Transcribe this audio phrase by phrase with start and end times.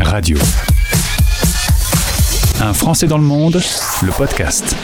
[0.00, 0.38] Radio.
[2.60, 3.60] Un Français dans le monde,
[4.02, 4.76] le podcast.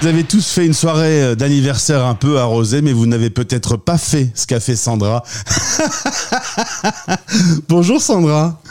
[0.00, 3.76] Vous avez tous fait une soirée euh, d'anniversaire un peu arrosée, mais vous n'avez peut-être
[3.76, 5.24] pas fait ce qu'a fait Sandra.
[7.68, 8.62] Bonjour Sandra.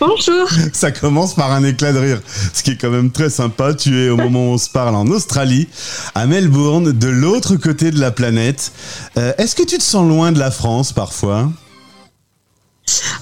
[0.00, 0.48] Bonjour.
[0.72, 2.22] Ça commence par un éclat de rire,
[2.54, 3.74] ce qui est quand même très sympa.
[3.74, 5.68] Tu es au moment où on se parle en Australie,
[6.14, 8.72] à Melbourne, de l'autre côté de la planète.
[9.18, 11.50] Euh, Est-ce que tu te sens loin de la France parfois?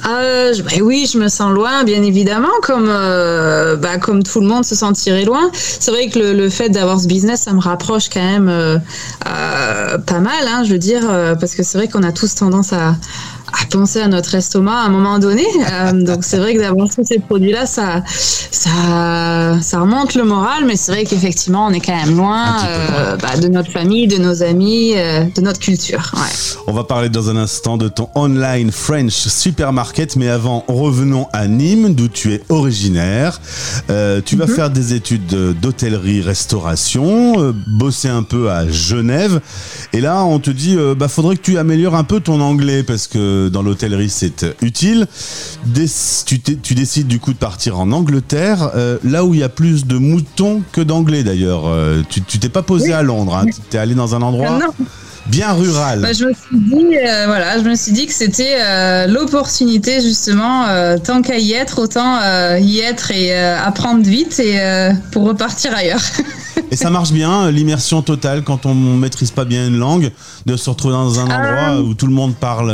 [0.09, 4.47] Euh, bah oui, je me sens loin, bien évidemment, comme, euh, bah, comme tout le
[4.47, 5.51] monde se sentirait loin.
[5.53, 8.79] C'est vrai que le, fait d'avoir ce business, ça me rapproche quand même euh,
[9.99, 11.03] pas mal, hein, je veux dire,
[11.39, 12.95] parce que c'est vrai qu'on a tous tendance à,
[13.53, 15.47] à penser à notre estomac à un moment donné.
[15.71, 20.65] Euh, donc c'est vrai que d'avoir tous ces produits-là, ça, ça, ça remonte le moral,
[20.67, 24.17] mais c'est vrai qu'effectivement, on est quand même loin euh, bah, de notre famille, de
[24.17, 26.11] nos amis, euh, de notre culture.
[26.15, 26.63] Ouais.
[26.67, 31.47] On va parler dans un instant de ton online French supermarket, mais avant, revenons à
[31.49, 33.41] Nîmes, d'où tu es originaire.
[34.25, 39.41] Tu vas faire des études de- d'hôtellerie-restauration, bosser un peu à Genève,
[39.93, 43.07] et là, on te dit, bah, faudrait que tu améliores un peu ton anglais, parce
[43.07, 45.07] que dans l'hôtellerie, c'est euh, utile.
[46.27, 49.87] Tu, décides du coup de partir en Angleterre, euh, là où il y a plus
[49.87, 51.63] de moutons que d'anglais d'ailleurs.
[51.67, 54.87] Euh, tu t'es pas posé à Londres, hein, tu es allé dans un endroit non.
[55.29, 56.01] bien rural.
[56.01, 60.01] Bah, je me suis dit, euh, voilà, je me suis dit que c'était euh, l'opportunité
[60.01, 64.61] justement, euh, tant qu'à y être, autant euh, y être et euh, apprendre vite et
[64.61, 66.03] euh, pour repartir ailleurs.
[66.71, 70.11] Et ça marche bien, l'immersion totale quand on maîtrise pas bien une langue,
[70.45, 72.71] de se retrouver dans un endroit où tout le monde parle.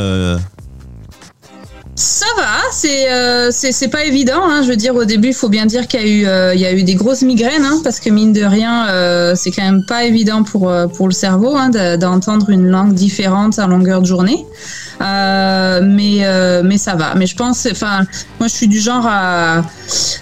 [1.96, 4.42] Ça va, c'est euh, c'est pas évident.
[4.42, 6.52] Hein, je veux dire, au début, il faut bien dire qu'il y a eu euh,
[6.54, 9.52] il y a eu des grosses migraines, hein, parce que mine de rien, euh, c'est
[9.52, 13.60] quand même pas évident pour euh, pour le cerveau hein, de- d'entendre une langue différente
[13.60, 14.44] à longueur de journée.
[15.00, 17.14] Euh, mais euh, mais ça va.
[17.14, 18.00] Mais je pense, enfin,
[18.40, 19.62] moi, je suis du genre à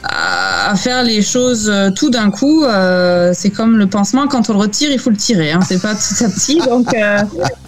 [0.03, 2.65] à, à faire les choses euh, tout d'un coup.
[2.65, 5.53] Euh, c'est comme le pansement, quand on le retire, il faut le tirer.
[5.53, 6.59] Hein, c'est pas petit à petit.
[6.59, 7.19] Donc euh,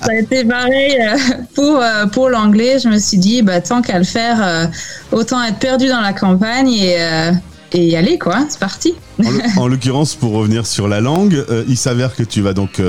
[0.02, 0.96] ça a été pareil
[1.54, 1.82] pour
[2.12, 2.78] pour l'anglais.
[2.78, 4.70] Je me suis dit, bah tant qu'à le faire,
[5.12, 6.96] autant être perdu dans la campagne et
[7.76, 8.46] et y aller quoi.
[8.48, 8.94] C'est parti.
[9.18, 12.80] En, l'oc- en l'occurrence, pour revenir sur la langue, il s'avère que tu vas donc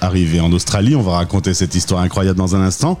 [0.00, 0.94] arriver en Australie.
[0.94, 3.00] On va raconter cette histoire incroyable dans un instant.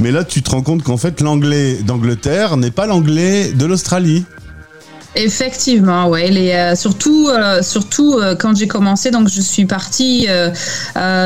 [0.00, 4.24] Mais là, tu te rends compte qu'en fait, l'anglais d'Angleterre n'est pas l'anglais de l'Australie.
[5.16, 6.30] Effectivement, ouais.
[6.30, 10.28] Les, euh, surtout, euh, surtout euh, quand j'ai commencé, donc je suis partie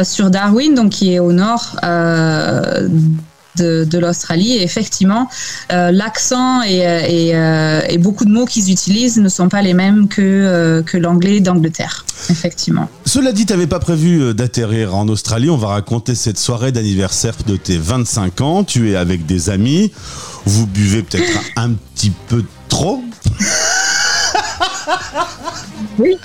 [0.05, 1.77] sur Darwin, donc qui est au nord.
[3.57, 5.29] de, l'Australie effectivement
[5.69, 11.41] l'accent et, beaucoup de mots qu'ils utilisent ne sont pas les mêmes que, que l'anglais
[11.41, 15.51] d'Angleterre effectivement Cela dit, t'avais pas prévu d'atterrir en Australie.
[15.51, 18.65] On va raconter cette soirée d'anniversaire de tes 25 ans.
[18.65, 19.93] Tu es avec des amis.
[20.47, 23.03] Vous buvez peut-être un petit peu trop.
[25.99, 26.17] Oui.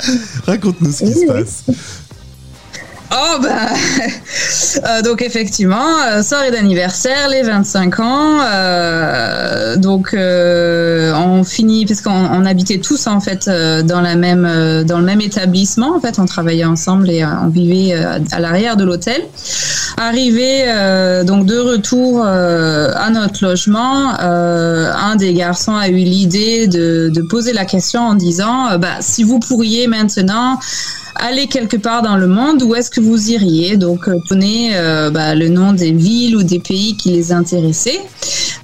[0.48, 1.28] Raconte-nous ce qui Oui, se oui.
[1.28, 1.64] passe.
[3.12, 3.70] Oh bah
[4.90, 11.14] euh, donc effectivement euh, soirée d'anniversaire les 25 ans euh, donc euh,
[11.46, 15.06] finit parce qu'on on habitait tous en fait euh, dans la même euh, dans le
[15.06, 17.94] même établissement en fait on travaillait ensemble et euh, on vivait
[18.32, 19.22] à l'arrière de l'hôtel.
[19.98, 20.66] Arrivé
[21.26, 27.66] donc de retour à notre logement un des garçons a eu l'idée de, poser la
[27.66, 30.60] question en disant bah si vous pourriez maintenant
[31.16, 33.78] aller quelque part dans le monde, où est-ce que vous iriez?
[33.78, 38.02] Donc, euh, prenez euh, bah, le nom des villes ou des pays qui les intéressaient.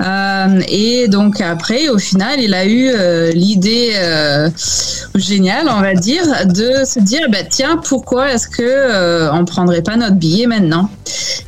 [0.01, 2.89] Euh, et donc après, au final, il a eu
[3.33, 3.93] l'idée
[5.15, 9.95] géniale, on va dire, de se dire, bah, tiens, pourquoi est-ce que on prendrait pas
[9.95, 10.89] notre billet maintenant?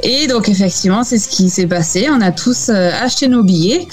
[0.04, 2.08] Et donc effectivement, c'est ce qui s'est passé.
[2.12, 3.88] On a tous acheté nos billets.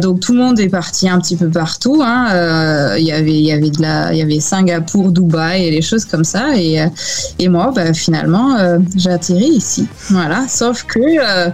[0.00, 2.00] Donc tout le monde est parti un petit peu partout.
[2.04, 2.96] hein.
[2.96, 3.70] Il y avait, y avait
[4.16, 6.45] y avait Singapour, Dubaï et les choses comme ça.
[6.54, 6.86] Et, euh,
[7.38, 9.86] et moi, bah, finalement, euh, j'ai atterri ici.
[10.10, 10.46] Voilà.
[10.48, 11.50] Sauf que,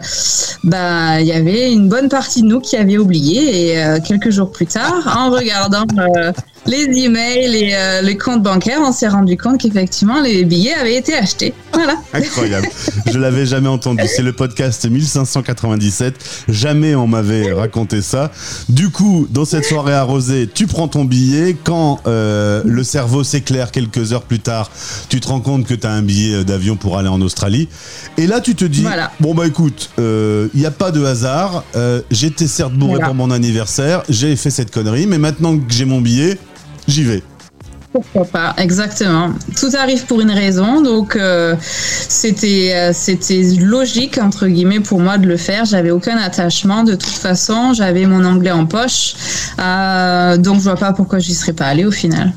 [0.64, 3.70] bah, y avait une bonne partie de nous qui avait oublié.
[3.72, 5.84] Et euh, quelques jours plus tard, en regardant
[6.64, 11.14] les emails et les comptes bancaires, on s'est rendu compte qu'effectivement, les billets avaient été
[11.14, 11.54] achetés.
[11.72, 11.96] Voilà.
[12.12, 12.68] Incroyable.
[13.10, 14.02] Je l'avais jamais entendu.
[14.06, 16.44] C'est le podcast 1597.
[16.48, 18.30] Jamais on m'avait raconté ça.
[18.68, 21.56] Du coup, dans cette soirée arrosée, tu prends ton billet.
[21.64, 24.70] Quand le cerveau s'éclaire quelques heures plus tard,
[25.08, 27.68] tu te rends compte que tu as un billet d'avion pour aller en Australie.
[28.16, 29.10] Et là, tu te dis, Voilà.
[29.20, 31.64] bon bah écoute, il n'y a pas de hasard.
[31.76, 33.06] Euh, J'étais certes bourré Voilà.
[33.06, 34.02] pour mon anniversaire.
[34.08, 35.06] J'ai fait cette connerie.
[35.06, 36.38] Mais maintenant que j'ai mon billet,
[36.88, 37.22] j'y vais.
[37.92, 39.32] Pourquoi pas, exactement.
[39.54, 41.54] Tout arrive pour une raison, donc euh,
[42.08, 45.66] c'était euh, c'était logique entre guillemets pour moi de le faire.
[45.66, 49.14] J'avais aucun attachement de toute façon, j'avais mon anglais en poche,
[49.60, 52.32] euh, donc je vois pas pourquoi j'y serais pas allée au final.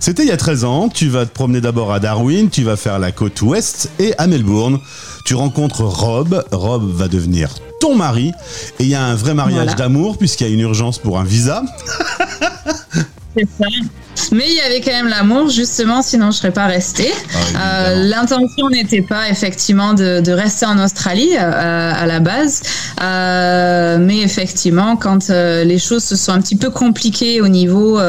[0.00, 2.76] C'était il y a 13 ans, tu vas te promener d'abord à Darwin, tu vas
[2.76, 4.78] faire la côte ouest et à Melbourne.
[5.24, 7.50] Tu rencontres Rob, Rob va devenir
[7.80, 8.32] ton mari
[8.78, 9.74] et il y a un vrai mariage Voilà.
[9.74, 11.62] d'amour puisqu'il y a une urgence pour un visa.
[13.36, 13.66] C'est ça.
[14.32, 17.12] Mais il y avait quand même l'amour, justement, sinon je serais pas restée.
[17.14, 18.08] Ah, Euh.
[18.08, 22.62] L'intention n'était pas effectivement de, de rester en Australie euh, à la base,
[23.02, 28.00] Euh, mais effectivement, quand les choses se sont un petit peu compliquées au niveau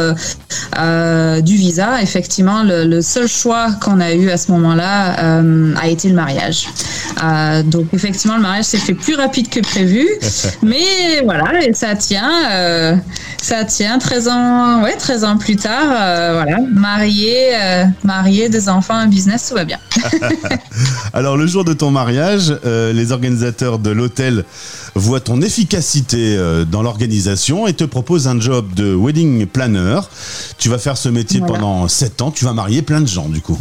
[0.78, 5.42] du visa, effectivement, le, le seul choix qu'on a eu à ce moment-là
[5.82, 6.68] a été le mariage.
[7.66, 10.08] Donc effectivement, le mariage s'est fait plus rapide que prévu,
[10.62, 12.32] mais voilà, et ça tient,
[13.42, 13.98] ça tient.
[14.00, 19.48] 13 ans, ouais, 13 ans plus tard, euh, voilà, marié, euh, des enfants, un business,
[19.50, 19.80] tout va bien.
[21.14, 24.44] Alors le jour de ton mariage, euh, les organisateurs de l'hôtel
[24.96, 30.00] voient ton efficacité euh, dans l'organisation et te proposent un job de wedding planner.
[30.58, 31.54] Tu vas faire ce métier Voilà.
[31.56, 33.58] pendant 7 ans, tu vas marier plein de gens du coup.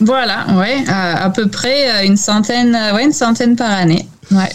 [0.00, 4.08] Voilà, ouais, à, à peu près une centaine, ouais, une centaine par année.
[4.30, 4.48] Ouais.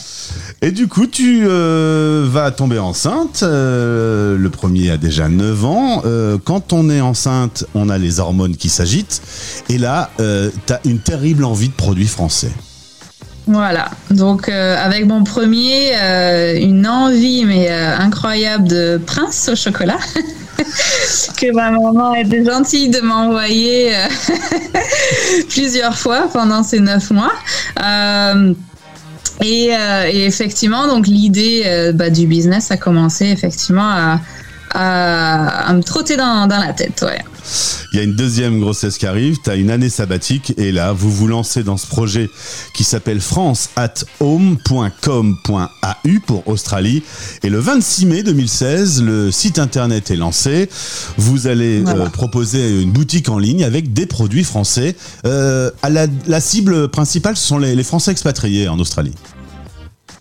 [0.63, 3.43] Et du coup, tu euh, vas tomber enceinte.
[3.43, 6.01] euh, le premier a déjà 9 ans.
[6.05, 9.21] Euh, quand on est enceinte, on a les hormones qui s'agitent.
[9.69, 12.51] Et là, tu as une terrible envie de produits français.
[13.45, 15.93] Voilà, donc avec mon premier,
[16.59, 19.99] une envie mais incroyable de prince au chocolat
[21.37, 23.93] que ma maman était gentille de m'envoyer
[25.49, 27.31] plusieurs fois pendant ces neuf mois.
[29.43, 34.19] Euh, et, effectivement, donc l'idée euh, bah, du business a commencé effectivement à,
[34.71, 37.05] à, me trotter dans, la tête.
[37.93, 40.93] Il y a une deuxième grossesse qui arrive, tu as une année sabbatique et là,
[40.93, 42.29] vous vous lancez dans ce projet
[42.73, 47.03] qui s'appelle france at home.com.au pour Australie.
[47.43, 50.69] Et le 26 mai 2016, le site internet est lancé.
[51.17, 52.05] Vous allez Voilà.
[52.05, 54.95] euh, proposer une boutique en ligne avec des produits français.
[55.25, 59.13] Euh, à la, la cible principale, ce sont les, les Français expatriés en Australie.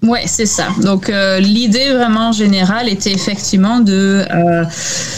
[0.02, 0.68] Ouais, c'est ça.
[0.82, 4.64] Donc euh, l'idée vraiment générale était effectivement de euh,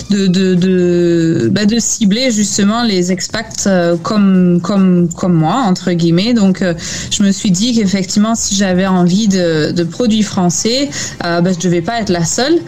[0.09, 6.33] de, bah, de cibler justement les expats euh, comme comme comme moi entre guillemets.
[6.33, 6.63] Donc
[7.11, 10.89] je me suis dit qu'effectivement si j'avais envie de, de produits français,
[11.21, 12.59] bah, je devais pas être la seule.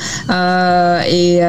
[1.09, 1.41] Et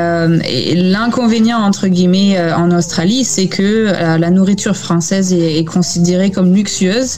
[0.75, 3.87] l'inconvénient entre guillemets en Australie, c'est que
[4.17, 7.17] la nourriture française est, considérée comme luxueuse.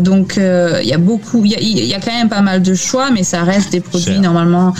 [0.00, 3.10] Donc il y a beaucoup, il y y a quand même pas mal de choix,
[3.10, 4.74] mais ça reste des produits normalement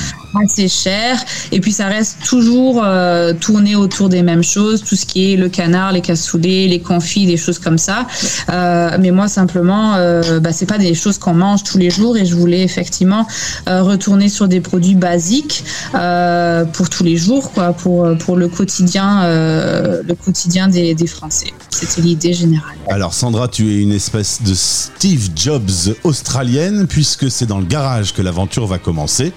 [0.45, 1.23] assez chers.
[1.53, 5.37] Et puis ça reste toujours euh, tourné autour des mêmes choses, tout ce qui est
[5.37, 8.07] le canard, les cassoulets, les confits, des choses comme ça.
[8.51, 12.17] Euh, mais moi simplement, euh, bah, c'est pas des choses qu'on mange tous les jours
[12.17, 13.27] et je voulais effectivement
[13.69, 15.65] euh, retourner sur des produits basiques
[15.95, 21.53] euh, pour tous les jours, quoi, pour pour le quotidien, le quotidien des, des Français.
[21.71, 22.77] C'était l'idée générale.
[22.89, 28.13] Alors Sandra, tu es une espèce de Steve Jobs australienne puisque c'est dans le garage
[28.13, 29.33] que l'aventure va commencer.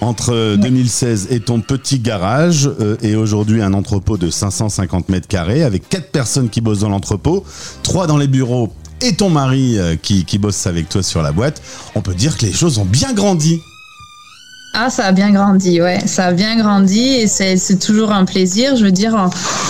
[0.00, 5.62] Entre 2016 et ton petit garage euh, et aujourd'hui un entrepôt de 550 mètres carrés
[5.62, 7.44] avec quatre personnes qui bossent dans l'entrepôt,
[7.82, 11.32] trois dans les bureaux et ton mari euh, qui, qui bosse avec toi sur la
[11.32, 11.62] boîte,
[11.94, 13.60] on peut dire que les choses ont bien grandi.
[14.76, 18.74] Ah, ça a bien grandi, ouais, ça a bien grandi et c'est toujours un plaisir.
[18.74, 19.14] Je veux dire,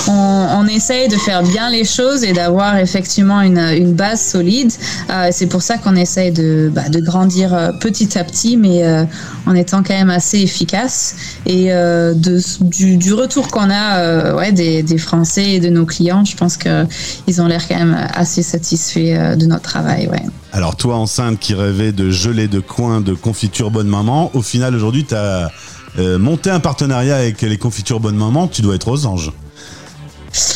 [0.08, 4.72] on, on essaye de faire bien les choses et d'avoir effectivement une, une base solide.
[5.10, 8.82] Euh, c'est pour ça qu'on essaye de, bah, de grandir euh, petit à petit, mais
[8.82, 9.04] euh,
[9.44, 11.16] en étant quand même assez efficace.
[11.44, 15.68] Et euh, de, du, du retour qu'on a euh, ouais, des, des Français et de
[15.68, 20.08] nos clients, je pense qu'ils ont l'air quand même assez satisfaits euh, de notre travail,
[20.08, 20.22] ouais.
[20.54, 24.76] Alors toi enceinte qui rêvais de gelée de coin de confiture bonne maman, au final
[24.76, 25.50] aujourd'hui tu as
[25.98, 29.32] monté un partenariat avec les confitures bonne maman, tu dois être aux anges.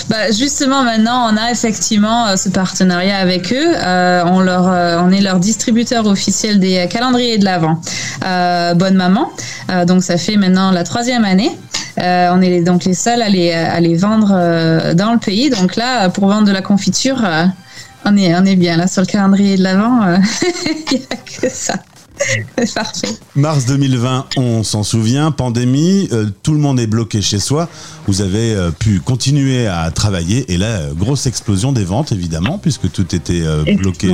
[0.09, 3.75] Bah, justement, maintenant, on a effectivement euh, ce partenariat avec eux.
[3.77, 7.81] Euh, on, euh, est leur distributeur officiel des calendriers de l'Avent.
[8.25, 9.31] Euh, Bonne Maman.
[9.71, 11.57] Euh, donc, ça fait maintenant la troisième année.
[11.99, 15.51] Euh, on est donc les seuls à les, à les vendre euh, dans le pays.
[15.51, 17.45] Donc là, pour vendre de la confiture, euh,
[18.05, 18.77] on, est, on est bien.
[18.77, 20.19] Là, sur le calendrier de l'Avent, euh,
[20.93, 21.75] il n'y a que ça.
[22.59, 23.09] C'est parfait.
[23.37, 27.69] Mars 2020, on s'en souvient, pandémie, euh, tout le monde est bloqué chez soi.
[28.07, 32.59] Vous avez euh, pu continuer à travailler et là, euh, grosse explosion des ventes évidemment,
[32.59, 34.09] puisque tout était euh, bloqué.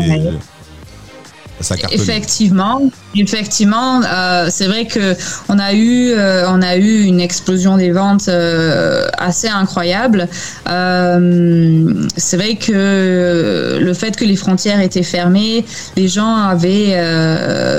[1.93, 5.15] Effectivement, Effectivement, euh, c'est vrai que
[5.49, 10.29] on a eu, euh, on a eu une explosion des ventes euh, assez incroyable.
[10.67, 15.65] c'est vrai que le fait que les frontières étaient fermées,
[15.97, 16.97] les gens avaient,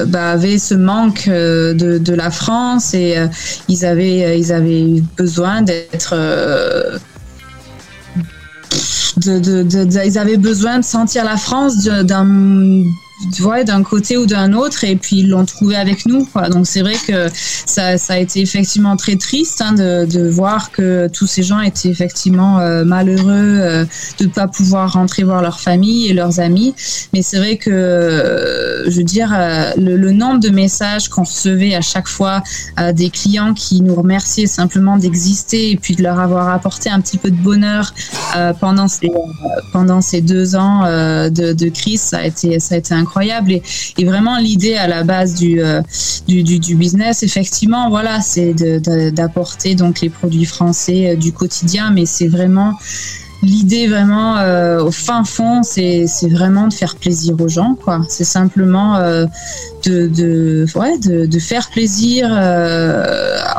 [0.07, 3.17] bah, avaient ce manque de, la France et
[3.67, 6.15] ils avaient, ils avaient besoin d'être
[9.17, 12.25] de, de, ils avaient besoin de sentir la France d'un
[13.39, 16.25] vois, d'un côté ou d'un autre, et puis ils l'ont trouvé avec nous.
[16.25, 16.49] Quoi.
[16.49, 17.29] Donc c'est vrai que
[17.65, 21.61] ça, ça, a été effectivement très triste hein, de, de, voir que tous ces gens
[21.61, 23.85] étaient effectivement euh, malheureux euh,
[24.19, 26.75] de ne pas pouvoir rentrer voir leur famille et leurs amis.
[27.13, 29.33] Mais c'est vrai que, euh, je veux dire,
[29.77, 32.41] le, le, nombre de messages qu'on recevait à chaque fois
[32.93, 37.17] des clients qui nous remerciaient simplement d'exister et puis de leur avoir apporté un petit
[37.17, 37.93] peu de bonheur
[38.61, 39.11] pendant ces
[39.73, 43.51] pendant ces deux ans de, de, crise, ça a été ça a été incroyable incroyable.
[43.97, 45.81] Et, vraiment, l'idée à la base du, euh,
[46.27, 48.53] du, business, effectivement, voilà, c'est
[49.11, 52.73] d'apporter donc les produits français euh, du quotidien, mais c'est vraiment
[53.43, 58.01] l'idée vraiment euh, au fin fond, c'est vraiment de faire plaisir aux gens, quoi.
[58.09, 58.97] C'est simplement
[59.85, 62.31] de, ouais, de, faire plaisir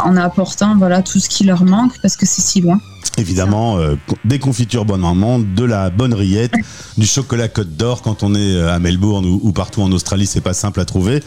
[0.05, 2.81] en apportant voilà tout ce qui leur manque parce que c'est si loin.
[3.19, 6.53] Évidemment, euh, des confitures bonne maman, de la bonne rillette,
[6.99, 10.43] du chocolat Côte d'Or quand on est euh, à Melbourne ou, partout en Australie, c'est
[10.43, 11.23] pas simple à trouver.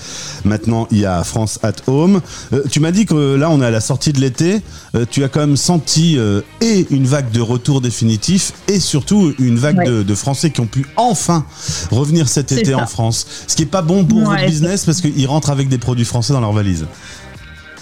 [0.45, 2.21] Maintenant, il y a France at Home.
[2.53, 4.61] Euh, tu m'as dit que là, on est à la sortie de l'été.
[5.09, 6.17] tu as quand même senti
[6.61, 10.85] et une vague de retour définitif et surtout une vague de, Français qui ont pu
[10.97, 11.45] enfin
[11.91, 13.25] revenir cet été en France.
[13.47, 16.33] Ce qui est pas bon pour votre business parce qu'ils rentrent avec des produits français
[16.33, 16.85] dans leur valise.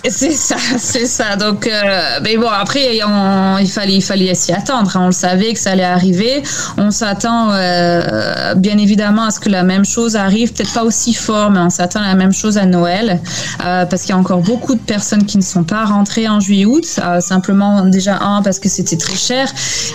[0.10, 1.36] C'est ça, c'est ça.
[1.36, 4.96] Donc, euh, mais bon, après, il fallait, il fallait s'y attendre.
[4.96, 5.02] Hein.
[5.04, 6.44] On le savait que ça allait arriver.
[6.78, 10.54] On s'attend, euh, bien évidemment, à ce que la même chose arrive.
[10.54, 13.20] Peut-être pas aussi fort, mais on s'attend à la même chose à Noël,
[13.66, 16.40] euh, parce qu'il y a encore beaucoup de personnes qui ne sont pas rentrées en
[16.40, 16.86] juillet-août.
[17.20, 19.48] simplement, déjà un parce que c'était très cher,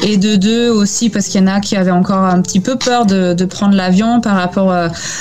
[0.03, 2.77] et de deux aussi parce qu'il y en a qui avaient encore un petit peu
[2.77, 4.75] peur de, de prendre l'avion par rapport,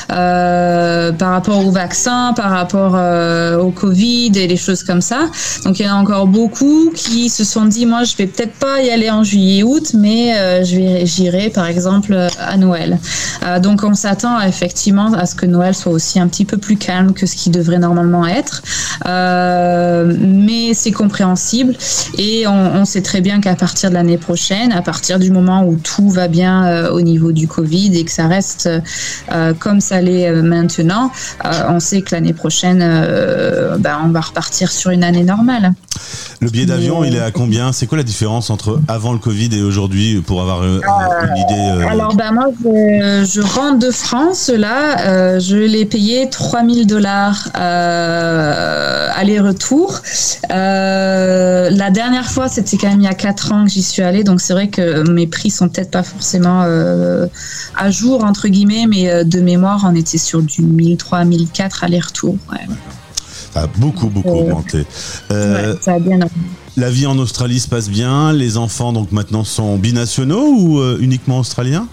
[0.08, 2.98] par rapport au vaccin, par rapport
[3.62, 5.30] au Covid et les choses comme ça.
[5.66, 8.54] Donc il y en a encore beaucoup qui se sont dit moi je vais peut-être
[8.54, 13.00] pas y aller en juillet août mais euh, j'irai par exemple à Noël.
[13.44, 16.78] Euh, donc on s'attend effectivement à ce que Noël soit aussi un petit peu plus
[16.78, 18.62] calme que ce qui devrait normalement être.
[19.08, 21.76] Euh, mais c'est compréhensible
[22.18, 25.76] et on, sait très bien qu'à partir de l'année prochaine, à partir du moment où
[25.76, 28.70] tout va bien au niveau du Covid et que ça reste
[29.60, 31.12] comme ça l'est maintenant,
[31.70, 32.80] on sait que l'année prochaine,
[33.80, 35.74] ben, on va repartir sur une année normale.
[36.40, 37.72] Le billet d'avion, il est à combien?
[37.72, 40.80] C'est quoi la différence entre avant le Covid et aujourd'hui pour avoir euh,
[41.28, 46.28] une idée euh, Alors, ben moi, je, rentre de France, là, euh, je l'ai payé
[46.30, 47.50] 3000 dollars
[49.14, 50.02] aller-retour.
[50.50, 54.24] la dernière fois, c'était quand même il y a 4 ans que j'y suis allée,
[54.24, 59.24] donc c'est vrai que mes prix sont peut-être pas forcément à jour, entre guillemets, mais
[59.26, 62.36] de mémoire, on était sur du 1003, 1004 aller-retour.
[62.52, 62.66] Ouais.
[63.54, 64.86] Ça a beaucoup, beaucoup augmenté.
[65.32, 66.20] Euh, ça a bien
[66.78, 68.32] La vie en Australie se passe bien.
[68.32, 71.88] Les enfants, donc maintenant, sont binationaux ou euh, uniquement australiens?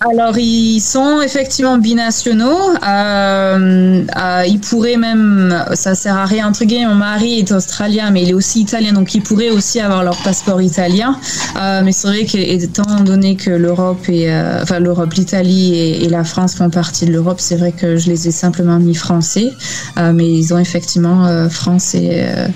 [0.00, 2.70] Alors, ils sont effectivement binationaux.
[2.86, 8.10] Euh, euh, ils pourraient même, ça sert à rien entre guillemets, mon mari est australien,
[8.10, 11.18] mais il est aussi italien, donc ils pourraient aussi avoir leur passeport italien.
[11.60, 16.24] Euh, mais c'est vrai qu'étant donné que l'Europe et, euh, enfin l'Europe, l'Italie et, la
[16.24, 19.52] France font partie de l'Europe, c'est vrai que je les ai simplement mis français.
[19.98, 22.48] Euh, mais ils ont effectivement euh, français,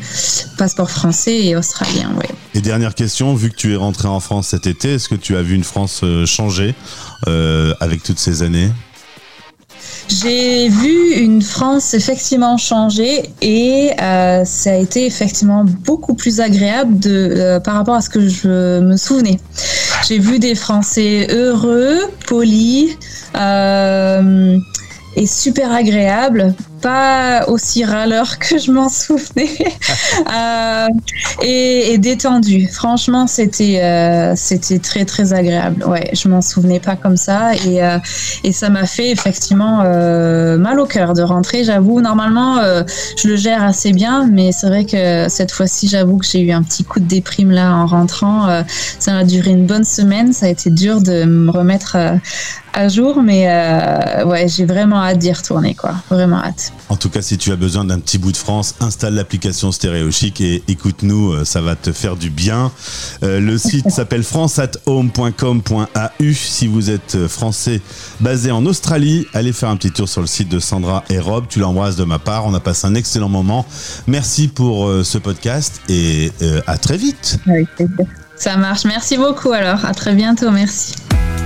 [0.57, 2.29] passeport français et australien, ouais.
[2.55, 5.37] Et dernière question, vu que tu es rentré en France cet été, est-ce que tu
[5.37, 6.75] as vu une France changer
[7.81, 8.71] avec toutes ces années
[10.09, 16.99] j'ai vu une France effectivement changer et euh, ça a été effectivement beaucoup plus agréable
[17.07, 19.39] euh, par rapport à ce que je me souvenais.
[20.07, 22.97] J'ai vu des Français heureux, polis
[25.17, 29.49] et super agréables pas aussi râleur que je m'en souvenais
[30.35, 30.89] euh,
[31.43, 32.69] et, détendu.
[32.69, 35.85] Franchement, c'était euh, c'était très très agréable.
[35.85, 37.99] Ouais, je m'en souvenais pas comme ça et, euh,
[38.43, 39.85] et ça m'a fait effectivement
[40.59, 41.65] mal au cœur de rentrer.
[41.65, 42.61] J'avoue, normalement,
[43.17, 46.51] je le gère assez bien, mais c'est vrai que cette fois-ci, j'avoue que j'ai eu
[46.51, 48.65] un petit coup de déprime là en rentrant.
[48.99, 50.33] ça m'a duré une bonne semaine.
[50.33, 51.97] Ça a été dur de me remettre
[52.73, 55.95] à jour, mais euh, ouais, j'ai vraiment hâte d'y retourner, quoi.
[56.11, 56.73] Vraiment hâte.
[56.89, 60.11] En tout cas, si tu as besoin d'un petit bout de France, installe l'application Stéréo
[60.11, 62.73] Chic et écoute-nous, euh, ça va te faire du bien.
[63.23, 66.33] Euh, le site s'appelle franceathome.com.au.
[66.33, 67.83] Si vous êtes français
[68.21, 71.45] basé en Australie, allez faire un petit tour sur le site de Sandra et Rob.
[71.49, 72.47] Tu l'embrasses de ma part.
[72.47, 73.67] On a passé un excellent moment.
[74.07, 76.33] Merci pour ce podcast et
[76.67, 77.39] à très vite.
[78.37, 78.85] Ça marche.
[78.85, 79.85] Merci beaucoup alors.
[79.85, 80.51] À très bientôt.
[80.51, 80.95] Merci.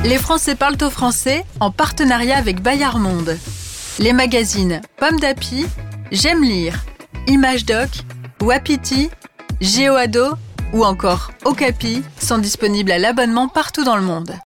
[0.06, 3.36] Les Français parlent au français en partenariat avec Bayard Monde.
[3.98, 5.66] Les magazines Pomme d'Api,
[6.12, 6.84] J'aime lire,
[7.26, 7.88] Image Doc,
[8.40, 9.10] Wapiti,
[9.60, 10.36] GeoAdo
[10.72, 14.32] ou encore Okapi sont disponibles à l'abonnement partout dans le monde.